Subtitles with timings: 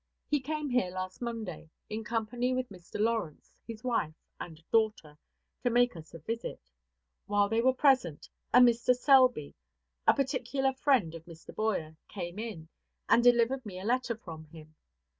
[0.25, 2.99] He came here last Monday in company with Mr.
[2.99, 5.19] Lawrence, his wife, and daughter,
[5.61, 6.71] to make us a visit.
[7.27, 8.95] While they were present, a Mr.
[8.95, 9.53] Selby,
[10.07, 11.53] a particular friend of Mr.
[11.55, 12.67] Boyer, came in,
[13.09, 14.73] and delivered me a letter from him.